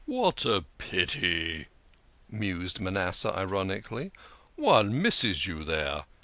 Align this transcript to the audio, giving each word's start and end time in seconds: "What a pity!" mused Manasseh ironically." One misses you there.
"What 0.05 0.45
a 0.45 0.63
pity!" 0.79 1.67
mused 2.27 2.79
Manasseh 2.79 3.31
ironically." 3.37 4.11
One 4.55 4.99
misses 4.99 5.45
you 5.45 5.63
there. 5.63 6.05